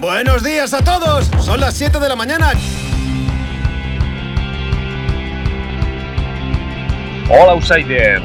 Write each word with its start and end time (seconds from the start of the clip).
Buenos 0.00 0.42
días 0.42 0.72
a 0.72 0.82
todos. 0.82 1.26
Son 1.44 1.60
las 1.60 1.74
7 1.74 2.00
de 2.00 2.08
la 2.08 2.16
mañana. 2.16 2.52
Hola 7.28 7.52
Outsider. 7.52 8.22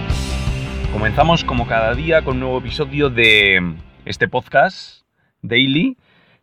Comenzamos 0.93 1.43
como 1.43 1.67
cada 1.67 1.93
día 1.93 2.21
con 2.21 2.35
un 2.35 2.39
nuevo 2.39 2.59
episodio 2.59 3.09
de 3.09 3.75
este 4.05 4.29
podcast 4.29 5.01
daily 5.41 5.97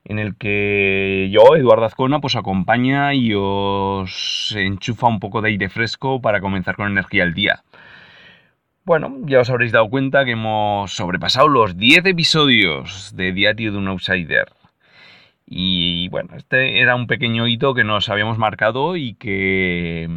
en 0.04 0.18
el 0.18 0.36
que 0.36 1.30
yo, 1.32 1.56
Eduardo 1.56 1.86
Azcona, 1.86 2.20
pues 2.20 2.36
acompaña 2.36 3.14
y 3.14 3.32
os 3.34 4.54
enchufa 4.54 5.06
un 5.06 5.18
poco 5.18 5.40
de 5.40 5.48
aire 5.48 5.70
fresco 5.70 6.20
para 6.20 6.42
comenzar 6.42 6.76
con 6.76 6.90
energía 6.90 7.22
el 7.22 7.32
día. 7.32 7.64
Bueno, 8.84 9.16
ya 9.22 9.40
os 9.40 9.48
habréis 9.48 9.72
dado 9.72 9.88
cuenta 9.88 10.26
que 10.26 10.32
hemos 10.32 10.92
sobrepasado 10.92 11.48
los 11.48 11.78
10 11.78 12.04
episodios 12.04 13.16
de 13.16 13.32
Diario 13.32 13.72
de 13.72 13.78
un 13.78 13.88
Outsider. 13.88 14.53
Y 15.46 16.08
bueno, 16.08 16.30
este 16.36 16.80
era 16.80 16.94
un 16.94 17.06
pequeño 17.06 17.46
hito 17.46 17.74
que 17.74 17.84
nos 17.84 18.08
habíamos 18.08 18.38
marcado 18.38 18.96
y 18.96 19.14
que, 19.14 20.08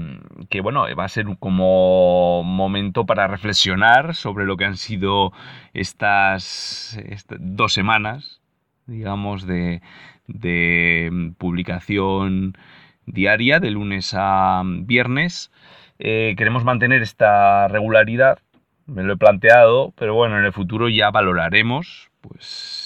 que, 0.49 0.61
bueno, 0.61 0.85
va 0.97 1.05
a 1.05 1.09
ser 1.09 1.25
como 1.39 2.43
momento 2.43 3.05
para 3.05 3.27
reflexionar 3.27 4.15
sobre 4.15 4.45
lo 4.45 4.55
que 4.57 4.65
han 4.65 4.77
sido 4.77 5.33
estas, 5.73 6.97
dos 7.39 7.73
semanas, 7.73 8.41
digamos, 8.85 9.45
de, 9.45 9.81
de, 10.27 11.33
publicación 11.37 12.57
diaria, 13.05 13.59
de 13.59 13.71
lunes 13.71 14.13
a 14.15 14.63
viernes. 14.65 15.51
Eh, 15.99 16.35
queremos 16.37 16.63
mantener 16.63 17.01
esta 17.01 17.67
regularidad 17.67 18.39
me 18.85 19.03
lo 19.03 19.13
he 19.13 19.17
planteado, 19.17 19.93
pero 19.97 20.13
bueno, 20.13 20.37
en 20.37 20.45
el 20.45 20.53
futuro 20.53 20.89
ya 20.89 21.09
valoraremos, 21.09 22.09
pues, 22.21 22.84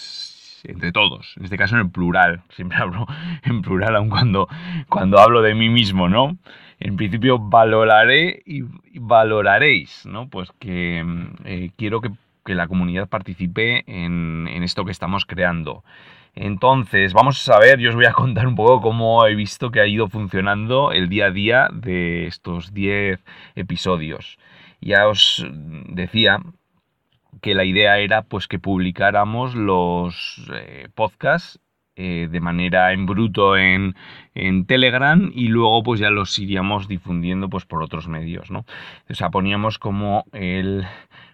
entre 0.66 0.92
todos, 0.92 1.36
en 1.38 1.46
este 1.46 1.58
caso 1.58 1.76
en 1.76 1.82
el 1.82 1.90
plural, 1.90 2.42
siempre 2.50 2.78
hablo 2.78 3.08
en 3.44 3.62
plural 3.62 3.96
aun 3.96 4.10
cuando, 4.10 4.48
cuando 4.88 5.20
hablo 5.20 5.42
de 5.42 5.56
mí 5.56 5.70
mismo, 5.70 6.10
¿no? 6.10 6.38
En 6.80 6.96
principio 6.96 7.40
valoraré 7.40 8.42
y 8.46 8.62
valoraréis, 8.94 10.06
¿no? 10.06 10.30
Pues 10.30 10.50
que 10.60 11.04
eh, 11.46 11.72
quiero 11.78 12.02
que, 12.02 12.12
la 12.46 12.68
comunidad 12.68 13.08
participe 13.08 13.84
en, 13.86 14.48
en 14.48 14.64
esto 14.64 14.84
que 14.84 14.92
estamos 14.92 15.24
creando. 15.24 15.84
Entonces, 16.34 17.14
vamos 17.14 17.48
a 17.50 17.60
ver, 17.60 17.80
yo 17.80 17.90
os 17.90 17.96
voy 17.96 18.06
a 18.06 18.14
contar 18.14 18.48
un 18.48 18.56
poco 18.56 18.82
cómo 18.82 19.26
he 19.28 19.36
visto 19.36 19.70
que 19.70 19.82
ha 19.82 19.86
ido 19.86 20.08
funcionando 20.08 20.92
el 20.92 21.10
día 21.10 21.28
a 21.28 21.32
día 21.32 21.68
de 21.72 22.26
estos 22.26 22.74
10 22.74 23.20
episodios. 23.56 24.40
Ya 24.82 25.08
os 25.08 25.46
decía 25.90 26.40
que 27.42 27.56
la 27.56 27.66
idea 27.66 28.00
era 28.00 28.24
pues 28.24 28.48
que 28.48 28.60
publicáramos 28.60 29.56
los 29.56 30.42
eh, 30.54 30.88
podcasts 30.96 31.60
eh, 31.96 32.30
de 32.32 32.40
manera 32.40 32.94
en 32.94 33.06
bruto 33.06 33.58
en, 33.58 33.96
en, 34.34 34.66
Telegram 34.66 35.32
y 35.36 35.50
luego 35.50 35.84
pues 35.84 36.00
ya 36.00 36.10
los 36.10 36.40
iríamos 36.40 36.88
difundiendo 36.88 37.50
pues 37.50 37.66
por 37.66 37.84
otros 37.84 38.08
medios, 38.08 38.52
¿no? 38.52 38.66
O 39.10 39.14
sea, 39.14 39.30
poníamos 39.32 39.80
como 39.80 40.24
el 40.32 40.86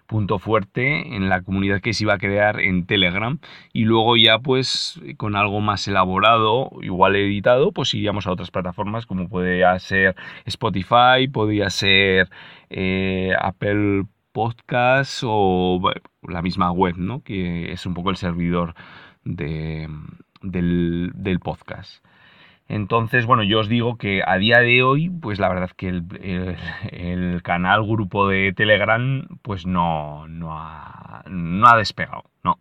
punto 0.06 0.38
fuerte 0.38 1.14
en 1.14 1.28
la 1.28 1.42
comunidad 1.42 1.80
que 1.80 1.92
se 1.92 2.04
iba 2.04 2.14
a 2.14 2.18
crear 2.18 2.60
en 2.60 2.86
Telegram 2.86 3.38
y 3.72 3.84
luego 3.84 4.16
ya 4.16 4.38
pues 4.38 5.00
con 5.16 5.36
algo 5.36 5.60
más 5.60 5.86
elaborado, 5.88 6.70
igual 6.82 7.16
editado, 7.16 7.72
pues 7.72 7.94
iríamos 7.94 8.26
a 8.26 8.32
otras 8.32 8.50
plataformas 8.50 9.06
como 9.06 9.28
podría 9.28 9.78
ser 9.78 10.16
Spotify, 10.46 11.28
podría 11.32 11.70
ser 11.70 12.28
eh, 12.70 13.34
Apple 13.40 14.06
Podcasts 14.36 15.22
o 15.24 15.80
la 16.28 16.42
misma 16.42 16.70
web, 16.70 16.98
¿no? 16.98 17.22
Que 17.22 17.72
es 17.72 17.86
un 17.86 17.94
poco 17.94 18.10
el 18.10 18.16
servidor 18.16 18.74
de, 19.24 19.88
del, 20.42 21.40
podcast. 21.42 22.04
Entonces, 22.68 23.24
bueno, 23.24 23.44
yo 23.44 23.60
os 23.60 23.68
digo 23.70 23.96
que 23.96 24.22
a 24.26 24.36
día 24.36 24.58
de 24.58 24.82
hoy, 24.82 25.08
pues 25.08 25.38
la 25.38 25.48
verdad 25.48 25.70
que 25.74 25.88
el, 25.88 27.40
canal 27.44 27.86
grupo 27.86 28.28
de 28.28 28.52
Telegram, 28.52 29.26
pues 29.40 29.64
no, 29.64 30.28
no, 30.28 30.52
ha, 30.52 31.24
no 31.30 31.66
ha 31.66 31.78
despegado, 31.78 32.24
no. 32.44 32.58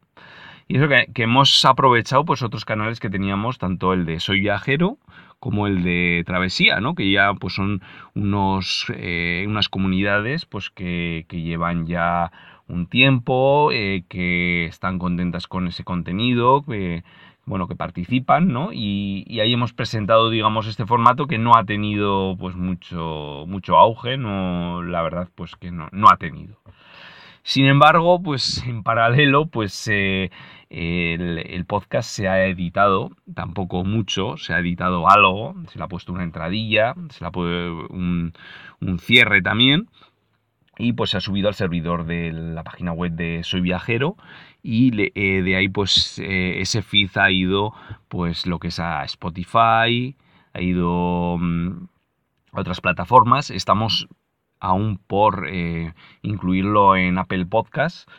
Y 0.67 0.77
eso 0.77 0.87
que, 0.87 1.23
hemos 1.23 1.63
aprovechado, 1.65 2.25
pues 2.25 2.41
otros 2.41 2.65
canales 2.65 2.99
que 2.99 3.09
teníamos, 3.09 3.57
tanto 3.57 3.93
el 3.93 4.05
de 4.05 4.19
Soy 4.19 4.39
Viajero 4.39 4.97
como 5.39 5.67
el 5.67 5.83
de 5.83 6.23
Travesía, 6.25 6.79
¿no? 6.79 6.95
Que 6.95 7.11
ya 7.11 7.33
pues 7.35 7.53
son 7.53 7.81
unos, 8.15 8.87
eh, 8.95 9.45
unas 9.47 9.69
comunidades 9.69 10.45
pues 10.45 10.71
que, 10.71 11.25
que 11.27 11.41
llevan 11.41 11.85
ya 11.85 12.31
un 12.67 12.87
tiempo, 12.87 13.71
eh, 13.71 14.03
que 14.09 14.65
están 14.65 14.97
contentas 14.99 15.47
con 15.47 15.67
ese 15.67 15.83
contenido, 15.83 16.63
que, 16.63 17.03
bueno, 17.45 17.67
que 17.67 17.75
participan, 17.75 18.47
¿no? 18.47 18.71
Y, 18.73 19.39
ahí 19.39 19.53
hemos 19.53 19.73
presentado, 19.73 20.29
digamos, 20.29 20.67
este 20.67 20.85
formato 20.85 21.27
que 21.27 21.37
no 21.37 21.55
ha 21.55 21.63
tenido, 21.65 22.35
pues, 22.39 22.55
mucho, 22.55 23.45
mucho 23.47 23.77
auge, 23.77 24.17
no, 24.17 24.81
la 24.83 25.01
verdad, 25.03 25.29
pues, 25.35 25.55
que 25.55 25.71
no, 25.71 25.89
no 25.91 26.09
ha 26.09 26.17
tenido. 26.17 26.57
Sin 27.47 27.67
embargo, 27.67 28.21
pues, 28.23 28.63
en 28.65 28.81
paralelo, 28.81 29.45
pues, 29.45 29.87
el, 29.87 31.65
podcast 31.67 32.09
se 32.09 32.27
ha 32.27 32.47
editado, 32.47 33.11
tampoco 33.35 33.83
mucho, 33.83 34.35
se 34.37 34.53
ha 34.53 34.59
editado 34.59 35.07
algo, 35.07 35.53
se 35.69 35.77
le 35.77 35.85
ha 35.85 35.87
puesto 35.87 36.11
una 36.11 36.23
entradilla, 36.23 36.95
se 37.11 37.23
le 37.23 37.27
ha 37.27 37.31
puesto 37.31 37.87
un, 37.91 38.33
un 38.81 38.99
cierre 38.99 39.43
también, 39.43 39.87
y 40.77 40.93
pues 40.93 41.11
se 41.11 41.17
ha 41.17 41.21
subido 41.21 41.47
al 41.47 41.53
servidor 41.53 42.05
de 42.05 42.31
la 42.33 42.63
página 42.63 42.91
web 42.93 43.11
de 43.11 43.43
Soy 43.43 43.61
Viajero 43.61 44.17
y 44.61 44.91
eh, 45.15 45.41
de 45.41 45.55
ahí 45.55 45.69
pues 45.69 46.19
eh, 46.19 46.59
ese 46.61 46.81
feed 46.81 47.15
ha 47.17 47.31
ido 47.31 47.73
pues 48.09 48.45
lo 48.45 48.59
que 48.59 48.69
es 48.69 48.79
a 48.79 49.03
Spotify, 49.03 50.15
ha 50.53 50.61
ido 50.61 51.37
mm, 51.39 51.87
a 52.53 52.61
otras 52.61 52.81
plataformas, 52.81 53.51
estamos 53.51 54.07
aún 54.59 54.97
por 54.97 55.47
eh, 55.49 55.93
incluirlo 56.21 56.95
en 56.95 57.17
Apple 57.17 57.45
Podcast 57.45 58.09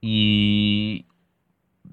y 0.00 1.06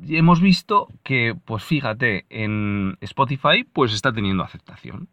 hemos 0.07 0.41
visto 0.41 0.87
que 1.03 1.35
pues 1.45 1.63
fíjate 1.63 2.25
en 2.29 2.97
Spotify 3.01 3.63
pues 3.71 3.93
está 3.93 4.13
teniendo 4.13 4.43
aceptación 4.43 5.09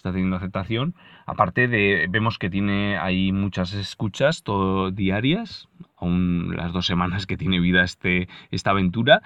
está 0.00 0.12
teniendo 0.12 0.36
aceptación. 0.36 0.94
Aparte 1.26 1.68
de, 1.68 2.06
vemos 2.10 2.38
que 2.38 2.50
tiene 2.50 2.96
ahí 2.98 3.32
muchas 3.32 3.74
escuchas 3.74 4.42
diarias, 4.92 5.68
aún 5.96 6.56
las 6.56 6.72
dos 6.72 6.86
semanas 6.86 7.26
que 7.26 7.36
tiene 7.36 7.60
vida 7.60 7.84
este, 7.84 8.28
esta 8.50 8.70
aventura. 8.70 9.22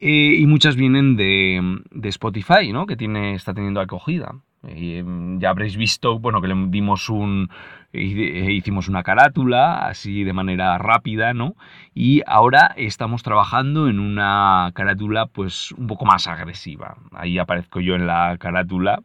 Eh, 0.00 0.36
y 0.38 0.46
muchas 0.46 0.76
vienen 0.76 1.16
de, 1.16 1.80
de, 1.90 2.08
Spotify, 2.08 2.72
¿no? 2.72 2.86
Que 2.86 2.96
tiene, 2.96 3.34
está 3.34 3.54
teniendo 3.54 3.80
acogida. 3.80 4.34
Eh, 4.66 5.04
ya 5.38 5.50
habréis 5.50 5.76
visto, 5.76 6.18
bueno, 6.18 6.40
que 6.40 6.48
le 6.48 6.54
dimos 6.68 7.08
un, 7.08 7.50
hicimos 7.92 8.88
una 8.88 9.02
carátula 9.02 9.86
así 9.86 10.24
de 10.24 10.32
manera 10.32 10.78
rápida, 10.78 11.34
¿no? 11.34 11.56
Y 11.94 12.22
ahora 12.26 12.72
estamos 12.76 13.22
trabajando 13.22 13.88
en 13.88 13.98
una 13.98 14.70
carátula 14.74 15.26
pues 15.26 15.72
un 15.72 15.86
poco 15.86 16.04
más 16.04 16.26
agresiva. 16.26 16.96
Ahí 17.12 17.38
aparezco 17.38 17.80
yo 17.80 17.94
en 17.94 18.06
la 18.06 18.36
carátula 18.38 19.02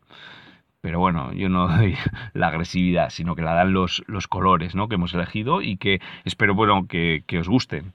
pero 0.88 1.00
bueno, 1.02 1.34
yo 1.34 1.50
no 1.50 1.68
doy 1.68 1.98
la 2.34 2.48
agresividad, 2.48 3.10
sino 3.10 3.36
que 3.36 3.42
la 3.42 3.54
dan 3.54 3.74
los, 3.74 4.06
los 4.08 4.30
colores 4.30 4.74
¿no? 4.74 4.88
que 4.88 4.96
hemos 4.96 5.14
elegido 5.14 5.62
y 5.62 5.76
que 5.76 6.00
espero 6.24 6.56
bueno, 6.56 6.88
que, 6.88 7.24
os 7.38 7.50
gusten. 7.50 7.92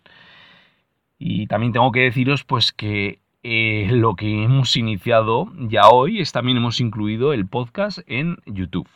Y 1.18 1.46
también 1.46 1.72
tengo 1.72 1.90
que 1.90 2.00
deciros 2.00 2.44
pues 2.44 2.70
que 2.70 3.20
eh, 3.44 3.88
lo 3.90 4.14
que 4.14 4.44
hemos 4.44 4.76
iniciado 4.76 5.52
ya 5.58 5.88
hoy 5.88 6.20
es 6.20 6.30
también 6.30 6.58
hemos 6.58 6.80
incluido 6.80 7.32
el 7.32 7.46
podcast 7.46 7.98
en 8.06 8.36
YouTube. 8.46 8.88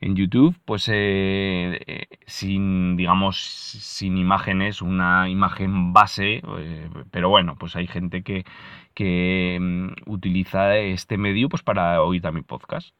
En 0.00 0.16
YouTube, 0.16 0.54
pues 0.66 0.86
eh, 0.88 1.80
eh, 1.86 2.06
sin, 2.26 2.96
digamos, 2.98 3.38
sin 3.38 4.18
imágenes, 4.18 4.82
una 4.82 5.30
imagen 5.30 5.94
base, 5.94 6.42
pero 7.10 7.30
bueno, 7.30 7.56
pues 7.56 7.74
hay 7.74 7.86
gente 7.86 8.22
que, 8.22 8.44
que 8.92 9.58
mm, 9.58 10.10
utiliza 10.10 10.76
este 10.76 11.16
medio 11.16 11.48
pues 11.48 11.62
para 11.62 12.02
oír 12.02 12.20
también 12.20 12.44
podcast. 12.44 12.94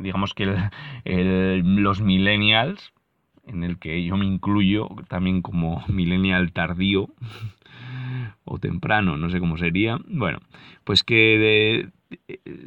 Digamos 0.00 0.32
que 0.32 0.70
los 1.04 2.00
millennials, 2.00 2.94
en 3.46 3.64
el 3.64 3.78
que 3.78 4.02
yo 4.02 4.16
me 4.16 4.24
incluyo 4.24 4.88
también 5.08 5.42
como 5.42 5.84
millennial 5.88 6.52
tardío 6.52 7.10
o 8.46 8.58
temprano, 8.58 9.16
no 9.18 9.28
sé 9.28 9.38
cómo 9.38 9.58
sería, 9.58 9.98
bueno, 10.06 10.38
pues 10.84 11.04
que 11.04 11.90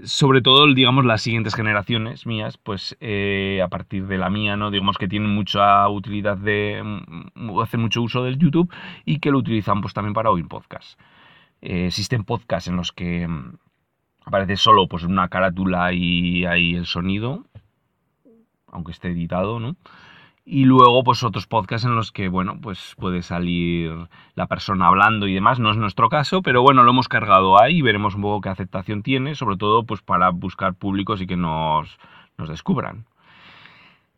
sobre 0.04 0.42
todo, 0.42 0.72
digamos, 0.74 1.06
las 1.06 1.22
siguientes 1.22 1.56
generaciones 1.56 2.26
mías, 2.26 2.58
pues 2.58 2.98
eh, 3.00 3.62
a 3.64 3.70
partir 3.70 4.08
de 4.08 4.18
la 4.18 4.30
mía, 4.30 4.58
¿no? 4.58 4.72
Digamos 4.72 4.98
que 4.98 5.08
tienen 5.08 5.30
mucha 5.30 5.88
utilidad 5.90 6.38
de, 6.38 6.82
mm, 6.84 7.60
hacen 7.60 7.80
mucho 7.82 8.02
uso 8.02 8.24
del 8.24 8.38
YouTube 8.38 8.72
y 9.06 9.20
que 9.20 9.32
lo 9.32 9.38
utilizan 9.38 9.82
pues 9.82 9.94
también 9.94 10.14
para 10.14 10.32
oír 10.32 10.48
podcast. 10.48 11.00
Eh, 11.62 11.88
existen 11.88 12.24
podcasts 12.24 12.68
en 12.68 12.76
los 12.76 12.92
que 12.92 13.28
mm, 13.28 13.58
aparece 14.26 14.58
solo 14.58 14.88
pues 14.88 15.04
una 15.04 15.30
carátula 15.30 15.94
y 15.94 16.46
ahí 16.46 16.76
el 16.76 16.86
sonido, 16.86 17.46
aunque 18.68 18.92
esté 18.92 19.10
editado, 19.10 19.60
¿no? 19.60 19.76
Y 20.46 20.66
luego, 20.66 21.04
pues 21.04 21.24
otros 21.24 21.46
podcasts 21.46 21.86
en 21.86 21.96
los 21.96 22.12
que, 22.12 22.28
bueno, 22.28 22.60
pues 22.60 22.96
puede 22.98 23.22
salir 23.22 23.92
la 24.36 24.48
persona 24.48 24.88
hablando 24.88 25.28
y 25.28 25.34
demás. 25.34 25.60
No 25.60 25.70
es 25.70 25.78
nuestro 25.78 26.10
caso, 26.10 26.42
pero 26.42 26.62
bueno, 26.64 26.84
lo 26.84 26.92
hemos 26.92 27.08
cargado 27.08 27.62
ahí 27.62 27.78
y 27.78 27.82
veremos 27.82 28.16
un 28.16 28.24
poco 28.24 28.42
qué 28.42 28.50
aceptación 28.50 29.04
tiene, 29.04 29.36
sobre 29.36 29.58
todo 29.58 29.84
pues 29.86 30.02
para 30.02 30.30
buscar 30.32 30.74
públicos 30.74 31.22
y 31.22 31.28
que 31.28 31.38
nos, 31.38 32.00
nos 32.38 32.50
descubran. 32.50 33.06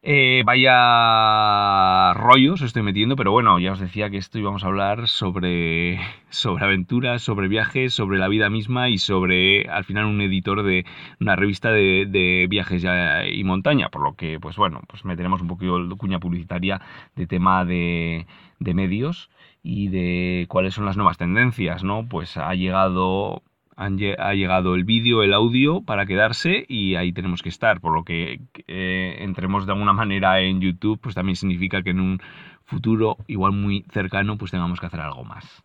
Eh, 0.03 0.41
vaya 0.47 2.13
rollos 2.15 2.61
estoy 2.61 2.81
metiendo, 2.81 3.15
pero 3.15 3.31
bueno, 3.31 3.59
ya 3.59 3.71
os 3.73 3.79
decía 3.79 4.09
que 4.09 4.17
esto 4.17 4.39
íbamos 4.39 4.63
a 4.63 4.67
hablar 4.67 5.07
sobre, 5.07 5.99
sobre 6.29 6.65
aventuras, 6.65 7.21
sobre 7.21 7.47
viajes, 7.47 7.93
sobre 7.93 8.17
la 8.17 8.27
vida 8.27 8.49
misma 8.49 8.89
y 8.89 8.97
sobre, 8.97 9.69
al 9.69 9.83
final, 9.85 10.05
un 10.05 10.19
editor 10.21 10.63
de 10.63 10.85
una 11.19 11.35
revista 11.35 11.71
de, 11.71 12.47
viajes 12.49 12.83
y 13.31 13.43
montaña, 13.43 13.89
por 13.89 14.01
lo 14.01 14.15
que, 14.15 14.39
pues 14.39 14.55
bueno, 14.57 14.81
pues 14.87 15.05
meteremos 15.05 15.41
un 15.41 15.49
poquito 15.49 15.77
de 15.85 15.95
cuña 15.95 16.19
publicitaria 16.19 16.81
de 17.15 17.27
tema 17.27 17.63
de 17.63 18.25
medios 18.59 19.29
y 19.61 19.89
de 19.89 20.47
cuáles 20.49 20.73
son 20.73 20.85
las 20.85 20.97
nuevas 20.97 21.19
tendencias, 21.19 21.83
¿no? 21.83 22.07
Pues 22.07 22.37
ha 22.37 22.55
llegado 22.55 23.43
ha 23.81 24.33
llegado 24.33 24.75
el 24.75 24.83
vídeo, 24.83 25.23
el 25.23 25.33
audio 25.33 25.81
para 25.81 26.05
quedarse 26.05 26.65
y 26.67 26.95
ahí 26.95 27.11
tenemos 27.13 27.41
que 27.41 27.49
estar. 27.49 27.81
Por 27.81 27.93
lo 27.93 28.03
que 28.03 28.41
eh, 28.67 29.17
entremos 29.19 29.65
de 29.65 29.71
alguna 29.71 29.93
manera 29.93 30.39
en 30.41 30.61
YouTube, 30.61 30.99
pues 31.01 31.15
también 31.15 31.35
significa 31.35 31.81
que 31.81 31.89
en 31.89 31.99
un 31.99 32.21
futuro 32.63 33.17
igual 33.27 33.53
muy 33.53 33.83
cercano, 33.91 34.37
pues 34.37 34.51
tengamos 34.51 34.79
que 34.79 34.85
hacer 34.85 34.99
algo 35.01 35.23
más. 35.23 35.63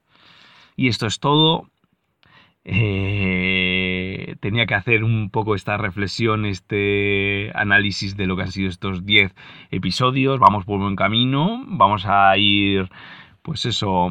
Y 0.76 0.88
esto 0.88 1.06
es 1.06 1.20
todo. 1.20 1.68
Eh, 2.64 4.34
tenía 4.40 4.66
que 4.66 4.74
hacer 4.74 5.04
un 5.04 5.30
poco 5.30 5.54
esta 5.54 5.76
reflexión, 5.76 6.46
este 6.46 7.52
análisis 7.54 8.16
de 8.16 8.26
lo 8.26 8.36
que 8.36 8.42
han 8.42 8.52
sido 8.52 8.68
estos 8.68 9.06
10 9.06 9.34
episodios. 9.70 10.40
Vamos 10.40 10.64
por 10.64 10.80
buen 10.80 10.96
camino. 10.96 11.62
Vamos 11.66 12.06
a 12.06 12.36
ir, 12.38 12.88
pues 13.42 13.66
eso, 13.66 14.10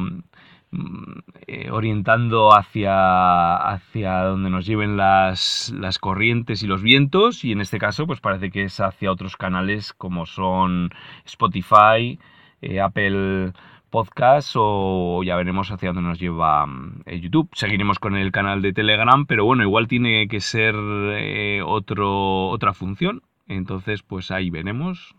eh, 1.46 1.70
orientando 1.70 2.50
hacia, 2.56 3.56
hacia 3.56 4.24
donde 4.24 4.50
nos 4.50 4.66
lleven 4.66 4.96
las, 4.96 5.72
las, 5.78 5.98
corrientes 5.98 6.62
y 6.62 6.66
los 6.66 6.82
vientos 6.82 7.44
y 7.44 7.52
en 7.52 7.60
este 7.60 7.78
caso 7.78 8.06
pues 8.06 8.20
parece 8.20 8.50
que 8.50 8.64
es 8.64 8.80
hacia 8.80 9.12
otros 9.12 9.36
canales 9.36 9.92
como 9.92 10.26
son 10.26 10.90
Spotify, 11.24 12.18
eh, 12.60 12.80
Apple 12.80 13.52
Podcasts 13.90 14.52
o 14.56 15.22
ya 15.24 15.36
veremos 15.36 15.70
hacia 15.70 15.90
dónde 15.90 16.02
nos 16.02 16.18
lleva 16.18 16.66
mm, 16.66 17.04
YouTube. 17.20 17.48
Seguiremos 17.52 17.98
con 17.98 18.16
el 18.16 18.32
canal 18.32 18.60
de 18.60 18.72
Telegram, 18.72 19.24
pero 19.26 19.44
bueno, 19.44 19.62
igual 19.62 19.88
tiene 19.88 20.26
que 20.28 20.40
ser 20.40 20.74
eh, 20.74 21.62
otro, 21.64 22.48
otra 22.48 22.74
función. 22.74 23.22
Entonces 23.46 24.02
pues 24.02 24.30
ahí 24.30 24.50
veremos. 24.50 25.14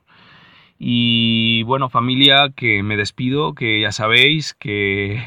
Y 0.80 1.64
bueno, 1.64 1.90
familia, 1.90 2.50
que 2.56 2.84
me 2.84 2.98
despido, 2.98 3.54
que 3.54 3.82
ya 3.82 3.92
sabéis 3.92 4.54
que, 4.54 5.24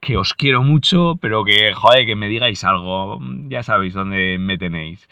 que 0.00 0.16
os 0.16 0.34
quiero 0.34 0.62
mucho, 0.62 1.16
pero 1.20 1.44
que, 1.44 1.72
joder, 1.74 2.06
que 2.06 2.16
me 2.16 2.28
digáis 2.28 2.64
algo. 2.64 3.20
Ya 3.48 3.62
sabéis 3.62 3.94
dónde 3.94 4.38
me 4.38 4.56
tenéis. 4.58 5.08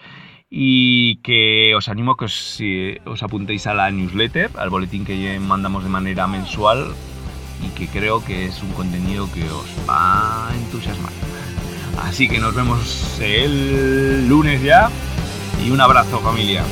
Y 0.49 1.17
que 1.17 1.75
os 1.76 1.88
animo 1.88 2.12
a 2.12 2.17
que 2.17 2.25
os, 2.26 2.62
os 3.05 3.23
apuntéis 3.23 3.67
a 3.67 3.75
la 3.75 3.90
newsletter, 3.90 4.50
al 4.56 4.70
boletín 4.70 5.05
que 5.05 5.38
mandamos 5.40 5.82
de 5.84 5.90
manera 5.90 6.26
mensual 6.26 6.94
y 7.64 7.69
que 7.70 7.88
creo 7.88 8.25
que 8.25 8.46
es 8.46 8.62
un 8.62 8.72
contenido 8.72 9.29
que 9.32 9.43
os 9.44 9.67
va 9.88 10.49
a 10.49 10.55
entusiasmar. 10.55 11.12
Así 12.02 12.29
que 12.29 12.38
nos 12.38 12.55
vemos 12.55 13.19
el 13.20 14.29
lunes 14.29 14.62
ya 14.62 14.88
y 15.64 15.70
un 15.70 15.81
abrazo 15.81 16.20
familia. 16.20 16.62